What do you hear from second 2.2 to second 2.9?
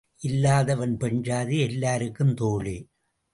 தோழி.